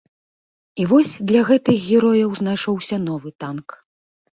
І 0.83 0.87
вось 0.93 1.11
для 1.33 1.41
гэтых 1.51 1.77
герояў 1.93 2.29
знайшоўся 2.43 2.95
новы 3.09 3.29
танк. 3.43 3.67